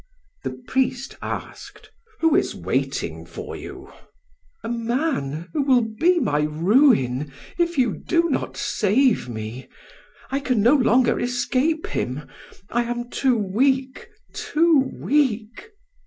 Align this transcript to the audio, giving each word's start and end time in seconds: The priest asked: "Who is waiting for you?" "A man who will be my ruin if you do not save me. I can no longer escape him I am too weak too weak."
The 0.43 0.59
priest 0.67 1.15
asked: 1.21 1.91
"Who 2.21 2.35
is 2.35 2.55
waiting 2.55 3.23
for 3.23 3.55
you?" 3.55 3.91
"A 4.63 4.67
man 4.67 5.47
who 5.53 5.61
will 5.61 5.83
be 5.83 6.19
my 6.19 6.39
ruin 6.39 7.31
if 7.59 7.77
you 7.77 7.95
do 7.97 8.27
not 8.27 8.57
save 8.57 9.29
me. 9.29 9.67
I 10.31 10.39
can 10.39 10.63
no 10.63 10.73
longer 10.73 11.19
escape 11.19 11.85
him 11.85 12.23
I 12.71 12.81
am 12.81 13.11
too 13.11 13.37
weak 13.37 14.09
too 14.33 14.89
weak." 14.91 15.69